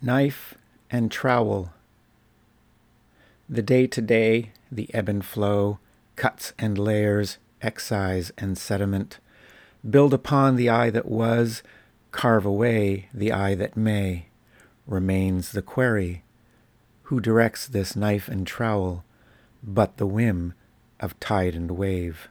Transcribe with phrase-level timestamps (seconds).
[0.00, 0.54] Knife
[0.92, 1.72] and trowel.
[3.48, 5.80] The day to day, the ebb and flow,
[6.14, 9.18] cuts and layers, excise and sediment,
[9.88, 11.64] build upon the I that was,
[12.12, 14.26] carve away the I that may,
[14.86, 16.22] remains the query,
[17.04, 19.02] who directs this knife and trowel,
[19.64, 20.54] but the whim
[21.00, 22.28] of tide and wave.